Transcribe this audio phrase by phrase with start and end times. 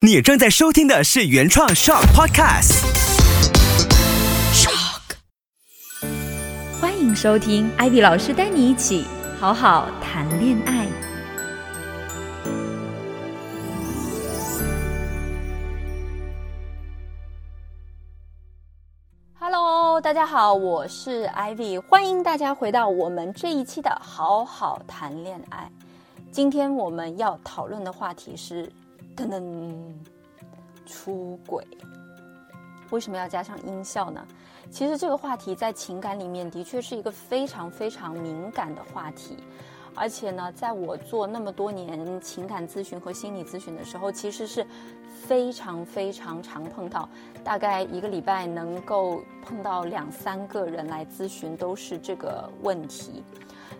[0.00, 2.84] 你正在收听的是原创 Shock Podcast。
[4.54, 5.16] Shock，。
[6.80, 9.04] 欢迎收听艾比老师带你一起
[9.40, 10.86] 好好谈恋爱。
[19.40, 25.68] Hello，大家好，我是 Ivy，欢迎大家回到我们这一期的好好谈恋爱。
[26.30, 28.70] 今天我们要讨论的话题是，
[29.18, 29.42] 噔噔，
[30.86, 31.66] 出轨。
[32.90, 34.24] 为什么要加上音效呢？
[34.70, 39.36] 其实这个话题在情感里面的确是一个非常非常敏感的话题，
[39.92, 44.64] 而且呢，在我做那么多年情感咨询和心理咨询的时候，其实是
[45.26, 47.08] 非常非常常碰到，
[47.42, 53.24] 大概一个礼拜能够碰到两三个人来咨询，都是这个问题。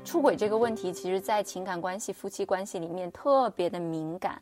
[0.04, 4.40] 出轨这个问题，其实在情感关系、夫妻关系里面特别的敏感。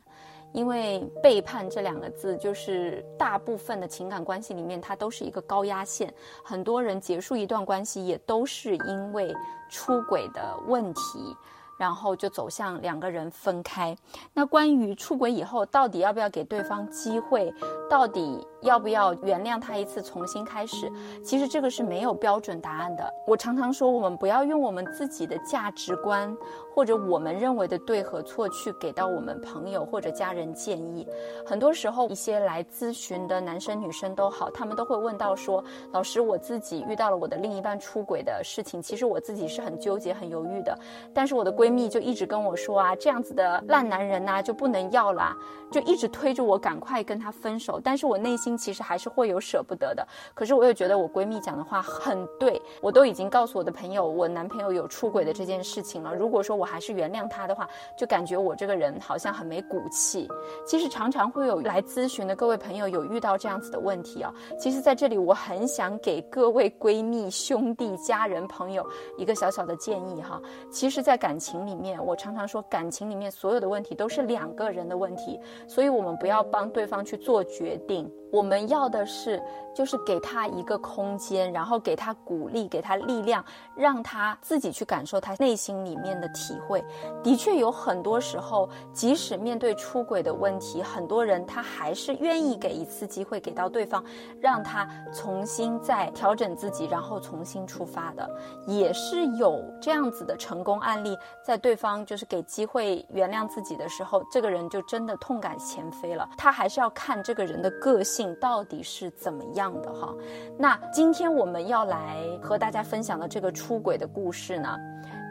[0.53, 6.13] 因为背叛这两个字，就是大部分的情感关系里面，它都是一个高压线。
[6.43, 9.35] 很多人结束一段关系，也都是因为
[9.69, 11.35] 出轨的问题。
[11.79, 13.95] 然后就走向两个人分开。
[14.33, 17.53] 那关于出轨以后，到底要不要给对方机会？
[17.87, 20.91] 到底要不要原谅他一次，重新开始？
[21.23, 23.13] 其实这个是没有标准答案的。
[23.25, 26.35] 我常常说，我们不要用我们自己的价值观
[26.75, 31.07] 或者我们认为的对和错去给到我们朋友或者家人建议。
[31.45, 40.77] 很多时候，一些来咨询的男生女生都好，他们都会问到说：“老师，我自己遇到了我的另一半出轨的事情，其实我自己是很纠结、很犹豫的。
[41.13, 45.37] 但是我的闺。”蜜就一直跟我说啊，这样子的烂男人呐就不能要啦，
[45.69, 47.79] 就一直推着我赶快跟他分手。
[47.83, 50.07] 但是我内心其实还是会有舍不得的。
[50.33, 56.15] 可是我又觉得我闺蜜讲的话很对，我都已经告诉我的朋友，我男朋友有出轨的这件事情了。
[56.15, 60.27] 如果说我还是原谅他的话，就感觉我这个人好像很没骨气。
[60.65, 64.33] 其实常常会有来咨询的各位朋友有遇到这样子的问题啊。
[64.57, 70.41] 其实在这里我很想给各位闺蜜、兄弟、家人、朋友一个小小的建议哈。
[70.71, 71.57] 其实，在感情。
[71.67, 78.09] 里面，我常常说，感情里面所有的问题都是两个人的问题，所以我们不要帮对方去做决定。
[78.31, 79.41] 我们要的是，
[79.73, 83.43] 就是给他一个空间，然后给他鼓励，给他力量，
[83.75, 86.83] 让他自己去感受他内心里面的体会。
[87.23, 94.03] 的确有很多时候，即使面对出轨的问题，很多人他还是愿意给一次机会给到对方，
[94.41, 98.29] 让他重新再调整自己，然后重新出发的，
[98.67, 101.17] 也是有这样子的成功案例。
[101.45, 106.27] 在对方就是给机会原谅自己的时候，这个人就真的痛改前非了。
[106.37, 108.16] 他还是要看这个人的个性。
[108.17, 110.11] 性到底是怎么样的哈？
[110.57, 114.75] 那今天我们要来和大家分享的这个出轨的故事呢，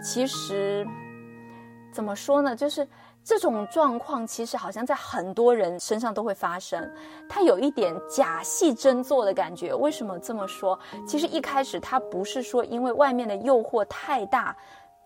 [0.00, 0.86] 其实
[1.92, 2.54] 怎么说呢？
[2.54, 2.86] 就是
[3.24, 6.88] 这种状况，其实好像在很多人身上都会发生。
[7.28, 9.74] 他有一点假戏真做的感觉。
[9.74, 10.78] 为什么这么说？
[11.04, 14.56] 其实一开始他不是说因为外面的诱惑太大。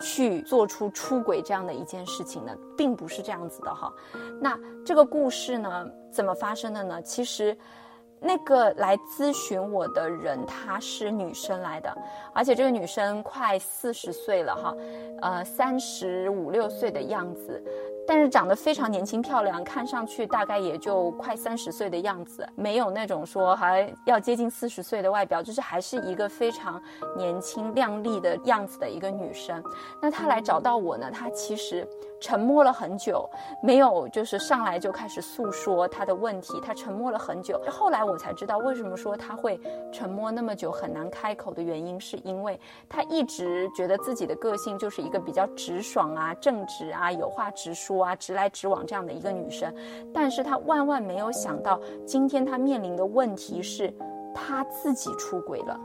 [0.00, 3.92] 去做出出轨这样的一件事情呢，并不是这样子的哈。
[4.40, 7.02] 那这个故事呢，怎么发生的呢？
[7.02, 7.56] 其实，
[8.20, 11.96] 那个来咨询我的人，她是女生来的，
[12.34, 14.74] 而且这个女生快四十岁了哈，
[15.22, 17.62] 呃，三十五六岁的样子。
[18.06, 26.82] 但是长得非常年轻漂亮，看上去大概也就快三十岁的样子，没有那种说还要接近四十岁的外表，就是还是一个非常
[27.16, 29.62] 年轻靓丽的样子的一个女生。
[30.02, 31.86] 那她来找到我呢，她其实。
[32.22, 33.26] 沉默了很久，
[33.62, 36.60] 没有就是上来就开始诉说她的问题。
[36.60, 39.58] 她沉默了很久，后来我才知道为什么说他会
[39.92, 49.72] 沉默那么久很难开口的原因，是因为他一直觉得自己的个性就是一个比较直爽啊、正直啊、有话直说啊、直来直往这样的一个女生。
[50.12, 53.94] 但是他万万没有想到，今天他面临的问题是
[54.34, 55.78] 他自己出轨了。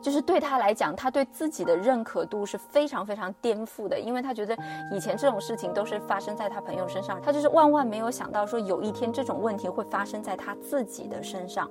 [0.00, 4.56] 就是对他来讲，他对自己的认可度是非常非常颠覆的，因为他觉得
[4.92, 11.68] 以前这种事情都是发生在他朋友身上，他就是万万没有想到说有一天这种问题会发生在他自己的身上。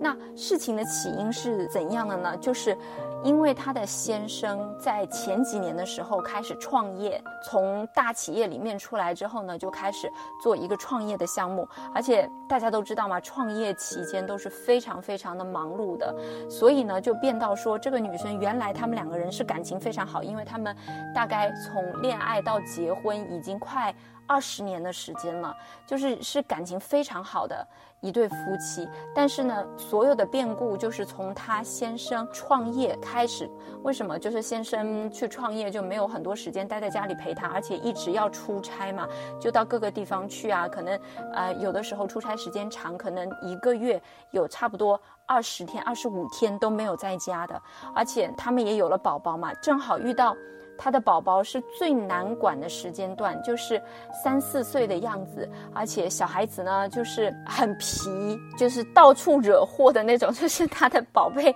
[0.00, 2.36] 那事情的起因是怎样的呢？
[2.38, 2.76] 就是。
[3.24, 10.08] 因为她的先生在前几年的时候开始创业，从大企业里面出来之后呢，就开始
[10.40, 11.66] 做一个创业的项目。
[11.92, 16.14] 而且大家都知道嘛，创业期间都是非常非常的忙碌的，
[16.48, 20.76] 所以呢，就变到说这个女生原来他们两个人是感情非常好，因为他们
[21.12, 23.92] 大概从恋爱到结婚已经快。
[24.26, 25.56] 二十年的时间了，
[25.86, 27.66] 就是是感情非常好的
[28.00, 28.88] 一对夫妻。
[29.14, 33.50] 但是呢，所有的变故就是从他先生创业开始。
[33.82, 34.18] 为什么？
[34.18, 39.06] 就是先生去创业就没有很多时间待在家里陪他，而且一直要出差嘛，
[39.40, 40.68] 就到各个地方去啊。
[40.68, 40.98] 可能
[41.32, 44.00] 呃有的时候出差时间长，可能一个月
[44.32, 47.60] 有差不多二十天、二十五天都没有在家的。
[47.94, 50.36] 而且他们也有了宝宝嘛，正好遇到。
[50.78, 53.80] 他的宝宝是最难管的时间段，就是
[54.24, 61.54] 三四岁的样子，而且小孩子呢就是很皮，就是到处惹祸的那种， 就是他的宝贝。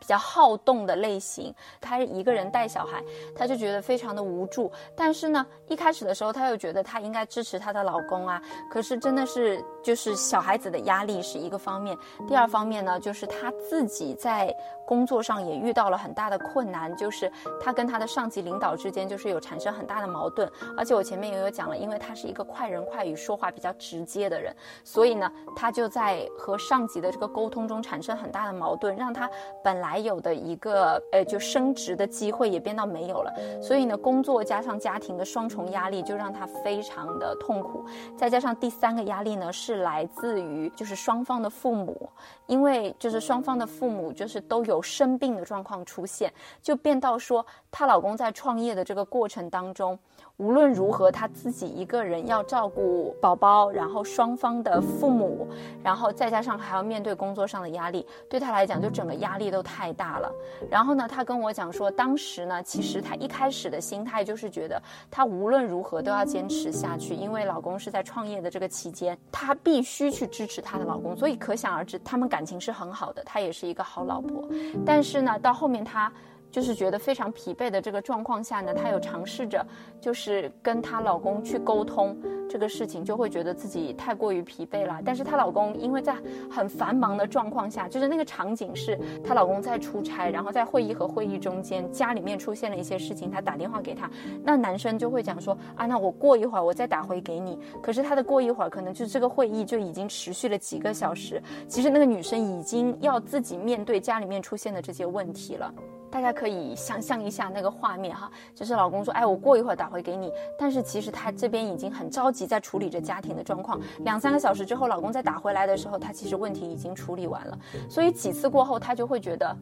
[0.00, 3.04] 比较好动的类型，她一个人带小孩，
[3.36, 4.72] 她就觉得非常的无助。
[4.96, 8.40] 但是呢，一开始的时候，她又觉得她应该支持她的老公啊。
[8.70, 11.96] 可是真的是，就是小孩子的压力是一个方面，
[12.26, 14.52] 第二方面呢，就是他自己在
[14.84, 17.30] 工作上也遇到了很大的困难，就是
[17.60, 20.50] 他跟他的上级领导之间就是有产生很大的矛盾。
[20.76, 29.30] 而且我前面也有讲了，因为他是一个快人快语、说话比较直接的人，所以呢，他就在和上级的这个沟通中产生很大的矛盾，让他
[29.62, 30.00] 本来。
[30.00, 33.30] 有的一个，呃，就升职的机会也变到没有了，
[33.60, 37.84] 所以呢，工作加上家庭的双重压力，就让他非常的痛苦。
[38.16, 42.10] 再加上第三个压力呢，是是来自于就是双方的父母，
[42.46, 49.98] 因为就是双方的父母就是都有生病的状况出现，就变到说她老公在创业的这个过程当中。
[50.36, 55.46] 无论如何，她自己一个人要照顾宝宝，然后双方的父母，
[55.82, 60.32] 然后再加上还要面对工作上的压力，对她来讲就整个压力都太大了。
[60.70, 74.48] 然后呢，她跟我讲说，当时呢，其实她一开始的心态就是觉得她无论如何都要坚持下去，因为老公是在创业的这个期间，她必须去支持她的老公，所以可想而知，他们感情是很好的，她也是一个好老婆。
[74.86, 76.10] 但是呢，到后面她。
[76.50, 79.64] 就是觉得非常疲惫的这个状况下呢，她有尝试着，
[80.00, 82.16] 就是跟她老公去沟通
[82.48, 85.00] 这个事情，就会觉得自己太过于疲惫了。
[85.04, 86.16] 但是她老公因为在
[86.50, 94.10] 很繁忙的状况下，就是那个场景是她老公在出差，然后在会议和会议中间，家里面出现了一些事情，他打电话给他，
[94.42, 97.58] 那男生就会讲说啊，那我过一会儿我再打回给你。
[97.80, 105.72] 可是他的过一会儿可能就这个会议就已经持续了几个小时，其实那个女生已经要自己面对家里面出现的这些问题了。
[106.10, 110.32] 大家可以想象一下那个画面哈，就是老公说，哎，我过一会儿打回给你。
[110.58, 113.80] 但是其实他这边已经很着急，在处理着家庭的状况。
[114.00, 117.58] 两三个小时之后，老公再打回来的时候，他其实问题已经处理完了。
[117.88, 119.56] 所以几次过后，他就会觉得。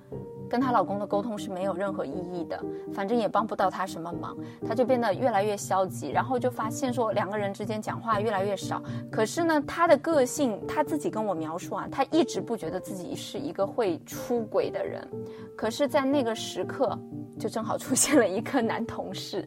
[0.49, 4.35] 跟她老公的沟通是没有任何意义的，反正也帮不到她什么忙，
[4.67, 8.83] 她就变得越来越消极，然后就发现说两个人之间讲话越来越少。
[9.13, 15.07] 可是呢，她的个性，她自己跟我描述啊，她一直不觉得自己是一个会出轨的人。
[15.55, 16.99] 可是，在那个时刻，
[17.39, 19.47] 就正好出现了一个男同事，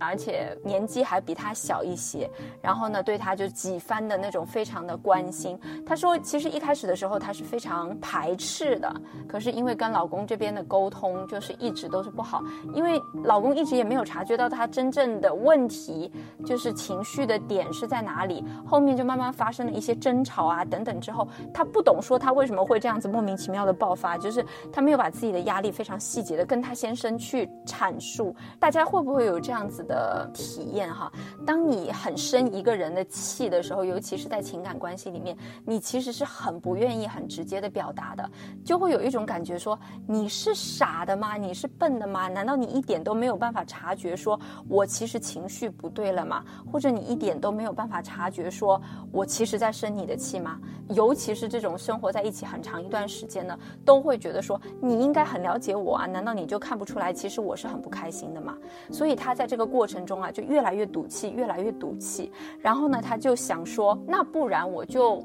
[0.00, 2.28] 而且年纪还比她小一些，
[2.60, 5.56] 然后呢，对她就几番的那种非常的关心。
[5.86, 8.92] 她说，其实一开始的时候，她是非常排斥的，
[9.28, 10.39] 可是因为跟老公这。
[10.40, 12.42] 边的沟通就是一直都是不好，
[12.74, 16.10] 因为老公一直也没有察觉到他真正的问题，
[16.46, 18.42] 就是情绪的点是在哪里。
[18.66, 24.42] 后面就慢慢发生了一些争吵啊等等之后，他不懂说他为什么会这样子莫名其妙的爆发，就是
[24.72, 28.34] 他没有把自己的压力非常细节的跟他先生去阐述。
[28.58, 31.12] 大家会不会有这样子的体验哈？
[31.46, 35.36] 当你很生一个人的气的时候，尤其是在情感关系里面，
[35.66, 38.30] 你其实是很不愿意很直接的表达的，
[38.64, 40.29] 就会有一种感觉说你。
[40.30, 41.36] 是傻的吗？
[41.36, 42.28] 你是笨的吗？
[42.28, 46.42] 难道你一点都没有办法察觉，说我其实情绪不对了吗？
[46.72, 48.80] 或者你一点都没有办法察觉，说
[49.10, 50.58] 我其实在生你的气吗？
[50.90, 58.56] 尤其是这种生活在一起很长一段时间呢，都会觉得说你应该很了解我啊，难道你就看不出来，其实我是很不开心的吗？
[58.90, 62.32] 所以他在这个过程中啊，就越来越赌气，越来越赌气。
[62.60, 65.20] 然后呢，他就想说，那不然我就。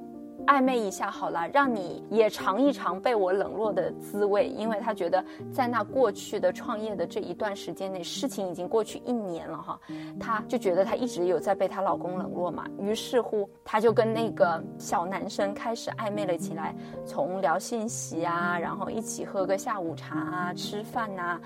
[0.46, 9.80] 暧昧一下好了，让你也尝一尝被我冷落的滋味，因为他觉得在那过去的创业的这一段时间内，事情已经过去一年了哈，
[10.20, 16.76] 他就觉得他一直有在被她老公冷落嘛，于是乎他就跟那个小男生开始暧昧了起来，
[17.06, 21.40] 从聊信息啊，然后一起喝个下午茶啊，吃饭呐，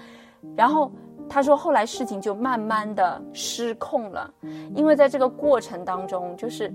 [0.56, 0.92] 然后
[1.30, 4.34] 他说后来事情就慢慢的失控了，
[4.76, 6.74] 因为在这个过程当中就是。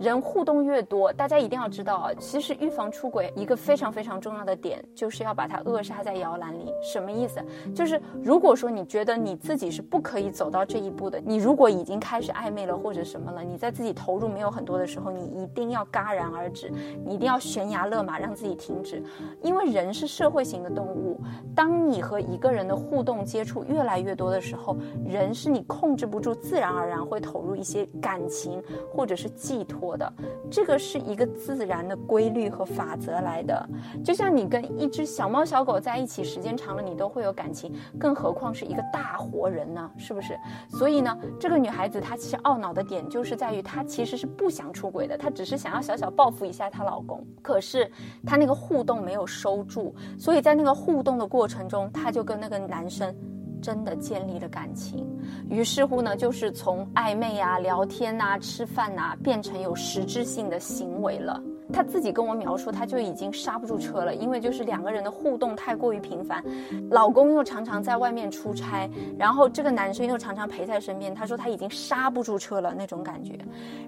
[0.00, 6.72] 人互动越多，大家一定要知道啊，其实预防出轨一个非常非常重要的点，就是要把它扼杀在摇篮里。
[6.82, 7.38] 什么意思？
[7.74, 16.72] 就是如果说你觉得你自己是不可以走到这一步的，你如果已经开始暧昧了或者什么了，你在自己投入没有很多的时候，你一定要戛然而止，
[17.04, 19.02] 你一定要悬崖勒马，让自己停止。
[19.42, 21.20] 因为人是社会型的动物，
[21.54, 29.89] 当你和一个人的互动接触越来越多的时候，人是你控制不住，自然而然会投入一些感情或者是寄托。
[29.96, 30.12] 的
[30.50, 33.68] 这个是一个自然的规律和法则来的，
[34.04, 39.90] 就像你跟一只小猫小狗在一起时间长了，你都会有感情，更何况是一个大活人呢？
[39.96, 40.38] 是不是？
[40.68, 47.90] 所以呢，这个女孩子她其实懊恼的点就是在于她其实是不想出轨的，她只是想要小小报复一下她老公，可是
[48.26, 53.14] 她那个互动没有收住，所以在那个互动的过程中，她就跟那个男生。
[53.62, 55.06] 真的建立了感情，
[55.48, 61.40] 于是乎呢，就是从暧昧啊、聊天呐、吃饭呐，变成有实质性的行为了。
[61.72, 66.42] 他自己跟我描述，他就已经刹不住车了，因为就是两个人的互动太过于频繁，
[66.90, 71.14] 老公又常常在外面出差，然后这个男生又常常陪在身边。
[71.14, 73.38] 他说他已经刹不住车了那种感觉。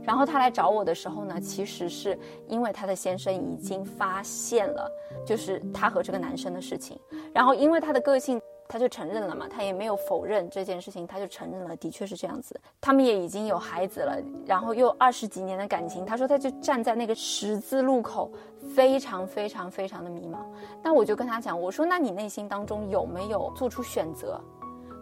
[0.04, 4.88] 然后他来找我的时候呢，其实是因为他的先生已经发现了，
[5.26, 6.96] 就是他和这个男生的事情。
[7.34, 8.40] 然后因为他的个性。
[8.72, 12.58] 他就承认了嘛，他也没有否认这件事情，他就承认了，的确是这样子。
[12.80, 16.06] 他们也已经有孩子了，然后又二十几年的感情。
[16.06, 18.32] 他说，他就站在那个十字路口，
[18.74, 20.38] 非常非常非常的迷茫。
[20.82, 24.40] 那我就跟他讲，我说，那你内心当中有没有做出选择？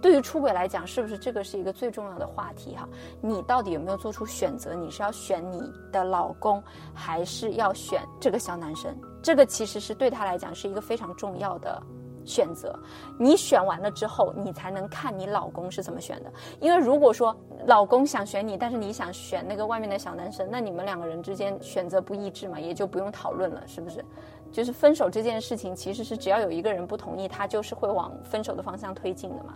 [0.02, 2.88] 对于出轨来讲，是不是这个是一个最重要的话题哈？
[3.20, 4.74] 你到底有没有做出选择？
[4.74, 5.62] 你是要选你
[5.92, 6.60] 的老公，
[6.92, 8.92] 还是要选这个小男生？
[9.22, 11.80] 这个其实是对他来讲是一个非常重要的。
[12.24, 12.78] 选择，
[13.18, 16.32] 你选完了之后，你才能看你老公是怎么选的。
[16.60, 17.34] 因为如果说
[17.66, 24.04] 老公想选你，但是你想选那个外面的小男生，那你们两个人之间选择不一致嘛，也就不用讨论了，是不是？
[24.52, 29.54] 就是分手这件事情，其实是只要有一个人不同意，他就是会往分手的方向推进的嘛。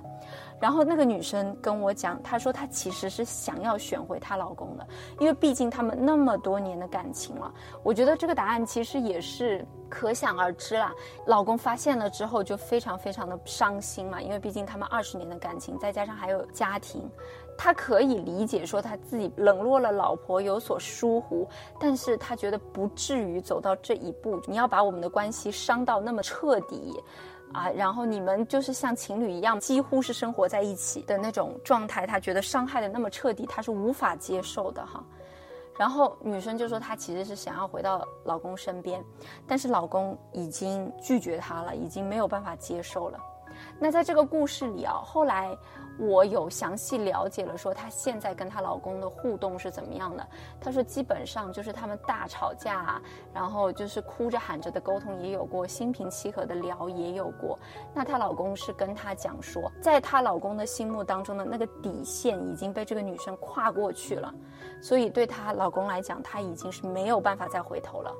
[0.60, 4.86] 然后那个女生跟我讲，她说她其实是想要选回她老公的，
[5.20, 7.52] 因为毕竟他们那么多年的感情了。
[7.82, 10.94] 我觉得这个答案其实也是可想而知啦。
[11.26, 17.10] 老公发现了之后就非常非常的伤心嘛，因为毕竟他们二十年的感情，再加上还有家庭。
[17.56, 24.40] 他可以理解说他自己冷落了老婆有所疏忽，但是他觉得不至于走到这一步。
[24.46, 27.00] 你要把我们的关系伤到那么彻底，
[27.52, 35.04] 啊，然后你们就是像情侣一样，几乎是生活在一起的那种状态，他觉得伤害的那么彻底，他是无法接受的哈。
[35.76, 39.04] 然后女生就说她其实是想要回到老公身边，
[39.44, 43.18] 但是老公已经拒绝她了，已经没有办法接受了。
[43.78, 45.56] 那在这个故事里啊，后来。
[45.96, 50.26] 我有详细了解了，说她现在跟她老公的互动是怎么样的。
[50.60, 53.00] 她说基本上就是他们大吵架，
[53.32, 57.56] 然后就是哭着喊着的沟通也有过，心平气和的聊也有过。
[57.94, 64.34] 那她老公是跟她讲说，在她老公的心目当中的那个底线已经被这个女生跨过去了，
[64.82, 68.12] 所以对她老公来讲，她已经是没有办法再回头了。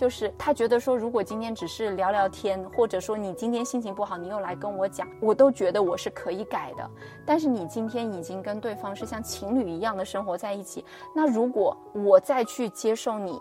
[0.00, 6.90] 就是他觉得说，如果今天只是聊聊天，或者说你今天心情不好，你又来跟我讲，我都觉得我是可以改的。
[7.26, 10.82] 但是你今天已经跟对方是像情侣一样的生活在一起，
[11.14, 13.38] 那如果我再去接受你，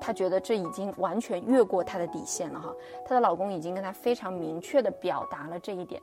[0.00, 2.74] 他觉得这已经完全越过他的底线了哈。
[3.04, 6.00] 她的老公已经跟她非常明确的表达了这一点。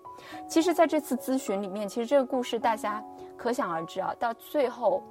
[0.48, 3.03] 其实，在这次咨询里面，其实这个故事大家
[3.36, 5.01] 可想而知啊，到最后。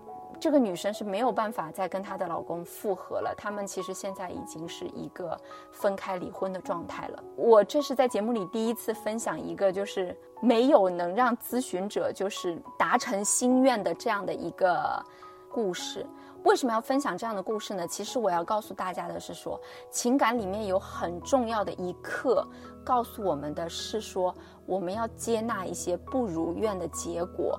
[0.41, 5.39] 这个女生是没有办法再跟她的老公复合了，他们其实现在已经是一个
[5.73, 7.23] 分开离婚的状态了。
[7.37, 15.05] 我这是在节目里第一次分享一个，就是没有能让咨询者就是达成心愿的这样的一个
[15.51, 16.07] 故事。
[16.45, 17.87] 为什么要分享这样的故事呢？
[17.89, 22.47] 其实我要告诉大家的是说，情感里面有很重要的一课，
[22.85, 24.33] 告诉我们的是说，
[24.65, 27.59] 我们要接纳一些不如愿的结果。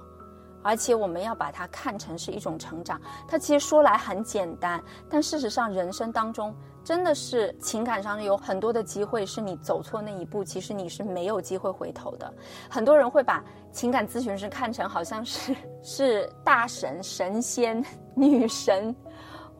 [0.61, 2.99] 而且我们要把它看成是一种成长。
[3.27, 12.33] 它其实说来很简单，但事实上，人生当中真的是情感上有很多的机会，是你走错那一步，其实你是没有机会回头的。
[12.69, 17.83] 很多人会把情感咨询师看成好像是 是大神、神仙、
[18.15, 18.95] 女神，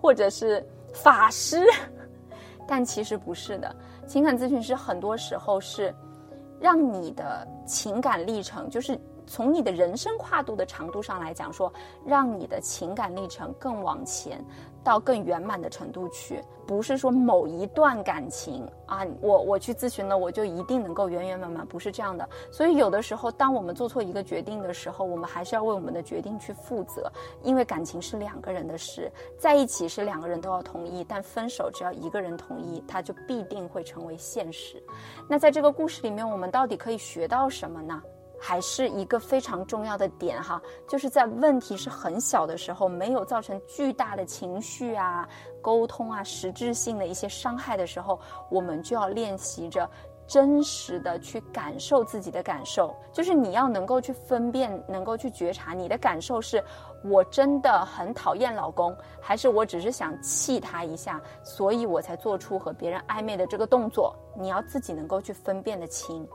[0.01, 1.63] 或者是法师，
[2.68, 3.75] 但其实不是的。
[4.08, 5.94] 情感咨询师很多时候是
[6.60, 9.00] 让你的情感历程，就是。
[9.29, 11.71] 从你的人生跨度的长度上来讲，说
[12.03, 14.43] 让你的情感历程更往前。
[14.81, 22.27] 到更圆满的程度去，不是说某一段感情啊，我我去咨询了，我就一定能够圆圆满满，不是这样的。
[22.50, 27.12] 所以有的时候，当我们做错一个决定的时候，我们还是要为我们的决定去负责，
[27.43, 34.81] 因为感情是两个人的事，在一起是两个人都要同意，但分手只要一个人同意，它就必定会成为现实。
[35.27, 38.01] 那在这个故事里面，我们到底可以学到什么呢？
[38.39, 45.27] 还是一个非常重要的点哈，就是在问题是很小的时候，没有造成巨大的情绪啊、
[45.62, 48.19] 沟通啊、实质性的一些伤害的时候，
[48.50, 49.88] 我们就要练习着
[50.25, 52.96] 真实的去感受自己的感受。
[53.12, 56.63] 就是你要能够去分辨，能够去觉察你的感受是：
[57.03, 64.15] 我真的很讨厌老公，还是我只是想气他一下，所以我才做出和别人暧昧的这个动作。
[64.38, 66.25] 你要自己能够去分辨的清。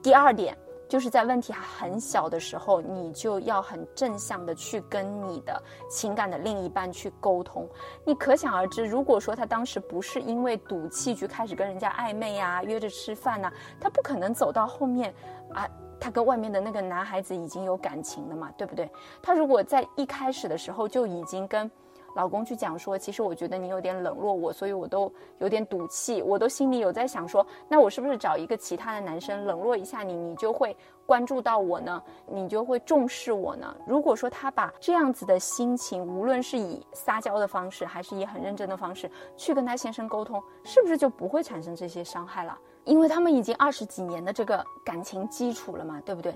[0.00, 0.56] 第二点。
[0.92, 5.58] 就是在问题还很小的时候，你就要很正向的去跟你的
[5.88, 7.66] 情感的另一半去沟通。
[8.04, 15.14] 你可想而知，如果说他当时不是因为赌气去开始跟人家暧昧呀、约着吃饭呐，他不可能走到后面
[15.54, 15.66] 啊，
[15.98, 18.90] 他跟外面的那个男孩子已经有感情了嘛，对不对？
[19.22, 21.70] 他如果在一开始的时候就已经跟。
[22.14, 30.76] 老公去讲说，其实我觉得你有点冷落我，所以我都有点赌气，我都心里有在想说，那我是不是找一个其他的男生冷落一下你，你就会
[31.06, 32.02] 关注到我呢？
[32.26, 33.74] 你就会重视我呢？
[33.86, 42.58] 如果说他把这样子的心情，无论是以撒娇的方式，还是以很认真的方式去跟他先生沟通，是不是就不会产生这些伤害了？
[42.84, 46.34] 因为他们已经二十几年的这个感情基础了嘛，对不对？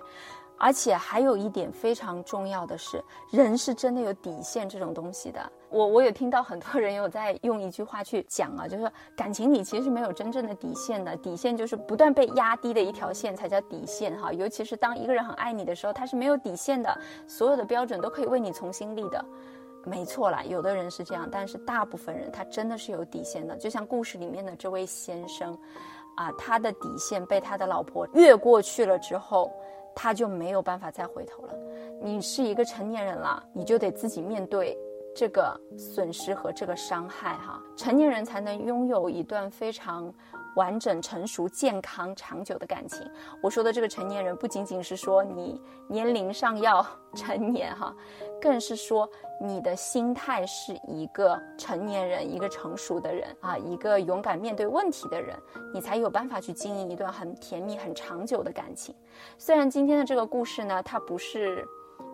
[0.59, 5.53] 而且还有一点非常重要的是，人是真的有底线这种东西的。
[5.69, 14.33] 我我有听到很多人有在用一句话去讲啊，就是说感情里其实是没有真正的底线的，底线就是不断被压低的一条线才叫底线哈。
[14.33, 19.23] 尤其是当一个人很爱你的时候，他是没有底线的，所有的标准都可以为你重新立的。
[19.85, 23.55] 没错啦，有的人是这样，但是大部分人他真的是有底线的。
[23.57, 25.57] 就像故事里面的这位先生，
[26.17, 29.53] 啊，他的底线被他的老婆越过去了之后。
[29.97, 31.55] 他就没有办法再回头了。
[32.01, 34.79] 你是一个成年人了，你就得自己面对
[35.15, 37.61] 这个损失和这个伤害哈。
[37.77, 40.15] 成年人才能拥有一段非常。
[40.57, 43.09] 完整、成熟、健康、长久的感情。
[43.43, 45.59] 我说的这个成年人，不仅仅是说你
[45.89, 46.85] 年龄上要
[47.15, 47.95] 成年哈，
[48.43, 49.09] 更是说
[49.41, 55.35] 你的心态是一个成年人、一个成熟的人啊，一个勇敢面对问题的人，
[55.73, 58.95] 你才有办法去经营一段很甜蜜、很长久的感情。
[59.39, 61.65] 虽然今天的这个故事呢，它不是。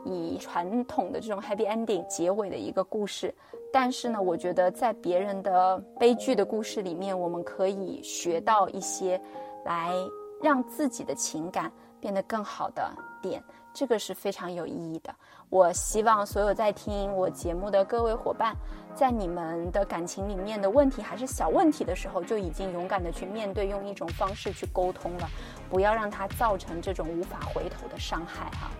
[0.04, 3.32] 以传统的这种 happy ending 结尾的一个故事，
[3.72, 9.20] 但是呢，我觉得在别人的悲剧的故事里面，我们可以学到一些，
[9.64, 9.94] 来
[10.42, 15.14] 让自己的情感变得更好的点，这个是非常有意义的。
[15.48, 18.54] 我希望所有在听我节目的各位伙伴，
[18.94, 25.28] 在你们的感情里面的问题还是小问题的时候，就已经勇敢的去面对，用一种方式去沟通了，
[25.70, 28.70] 不要让它造成这种无法回头的伤害哈。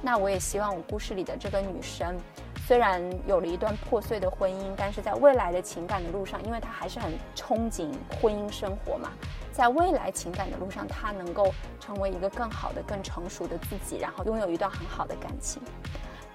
[0.00, 2.16] 那我也希望我故事里的这个女生，
[2.66, 9.10] 虽然有了一段破碎的婚姻，但是在未来的情感的路上，因为他还是很憧憬婚姻生活嘛，
[9.52, 15.60] 在未来情感的路上，他能够成为一个更好的、更成熟的自己，然后拥有一段很好的感情。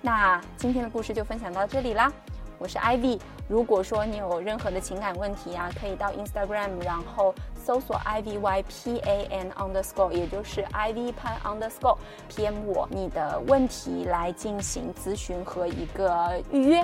[0.01, 2.11] 那今天的故事就分享到这里啦。
[2.59, 11.97] 我是 Ivy，如果说你有任何的情感问题啊，可以到 Instagram，然后搜索 I V Y P A N underscore，也就是 I V Pan underscore
[12.29, 16.83] PM 我你的问题来进行咨询和一个预约。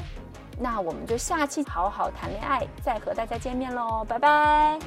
[0.59, 4.79] 那我们就下期好好谈恋爱，再和大家见面喽，拜拜。